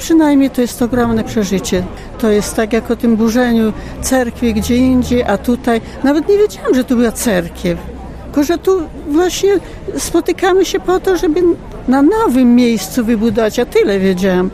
Przynajmniej 0.00 0.50
to 0.50 0.60
jest 0.60 0.82
ogromne 0.82 1.24
przeżycie. 1.24 1.82
To 2.18 2.30
jest 2.30 2.56
tak 2.56 2.72
jak 2.72 2.90
o 2.90 2.96
tym 2.96 3.16
burzeniu 3.16 3.72
cerkwi 4.02 4.54
gdzie 4.54 4.76
indziej, 4.76 5.22
a 5.22 5.38
tutaj 5.38 5.80
nawet 6.04 6.28
nie 6.28 6.38
wiedziałam, 6.38 6.74
że 6.74 6.84
tu 6.84 6.96
była 6.96 7.12
cerkiew. 7.12 7.78
Tylko, 8.24 8.44
że 8.44 8.58
tu 8.58 8.82
właśnie 9.08 9.50
spotykamy 9.98 10.64
się 10.64 10.80
po 10.80 11.00
to, 11.00 11.16
żeby 11.16 11.40
na 11.88 12.02
nowym 12.02 12.54
miejscu 12.54 13.04
wybudować, 13.04 13.58
a 13.58 13.66
tyle 13.66 13.98
wiedziałam. 13.98 14.50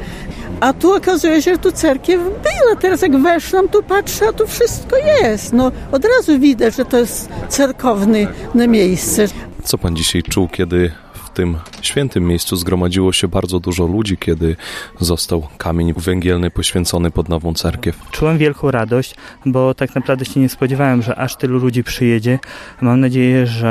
A 0.61 0.73
tu 0.73 0.93
okazuje 0.93 1.43
się, 1.43 1.53
że 1.53 1.59
tu 1.59 1.73
cerkiew 1.73 2.21
była. 2.23 2.77
Teraz 2.81 3.03
jak 3.03 3.23
weszłam, 3.23 3.69
tu 3.69 3.83
patrzę, 3.83 4.29
a 4.29 4.33
tu 4.33 4.47
wszystko 4.47 4.97
jest. 5.23 5.53
No, 5.53 5.73
od 5.93 6.05
razu 6.05 6.39
widać, 6.39 6.77
że 6.77 6.85
to 6.85 6.99
jest 6.99 7.29
cerkowne 7.49 8.27
miejsce. 8.69 9.27
Co 9.65 9.79
pan 9.79 9.97
dzisiaj 9.97 10.23
czuł, 10.23 10.49
kiedy 10.49 10.93
tym 11.37 11.57
świętym 11.83 12.25
miejscu 12.25 12.57
zgromadziło 12.57 13.13
się 13.13 13.29
bardzo 13.29 13.61
dużo 13.61 13.87
ludzi, 13.87 14.17
kiedy 14.17 14.57
został 15.01 15.49
kamień 15.59 15.95
węgielny 15.97 16.51
poświęcony 16.51 17.11
pod 17.11 17.29
nową 17.29 17.55
cerkiew. 17.55 17.97
Czułem 18.11 18.39
wielką 18.39 18.71
radość, 18.71 19.15
bo 19.47 19.75
tak 19.75 19.95
naprawdę 19.95 20.25
się 20.25 20.41
nie 20.41 20.49
spodziewałem, 20.49 21.03
że 21.03 21.17
aż 21.17 21.37
tylu 21.37 21.59
ludzi 21.59 21.85
przyjedzie. 21.85 22.39
Mam 22.81 23.01
nadzieję, 23.01 23.47
że 23.47 23.69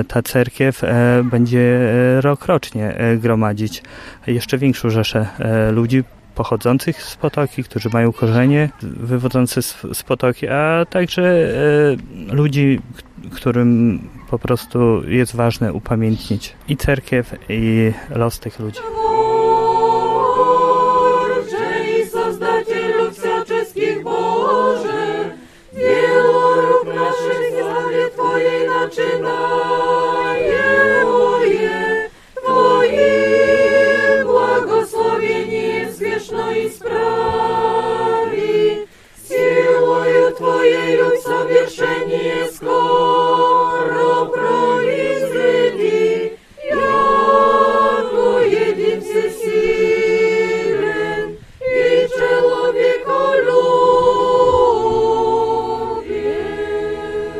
e, 0.00 0.04
ta 0.04 0.22
cerkiew 0.22 0.84
e, 0.84 1.22
będzie 1.24 1.60
e, 1.60 2.20
rok 2.20 2.46
rocznie 2.46 2.94
gromadzić 3.18 3.82
jeszcze 4.26 4.58
większą 4.58 4.90
rzeszę 4.90 5.26
ludzi 5.72 6.04
pochodzących 6.34 7.02
z 7.02 7.16
Potoki, 7.16 7.64
którzy 7.64 7.88
mają 7.92 8.12
korzenie 8.12 8.70
wywodzące 8.82 9.62
z 9.94 10.02
Potoki, 10.06 10.48
a 10.48 10.86
także 10.90 11.52
ludzi, 12.32 12.80
którym 13.30 14.00
po 14.30 14.38
prostu 14.38 15.08
jest 15.08 15.36
ważne 15.36 15.72
upamiętnić 15.72 16.54
i 16.68 16.76
cerkiew, 16.76 17.34
i 17.48 17.92
los 18.10 18.40
tych 18.40 18.58
ludzi. 18.58 18.80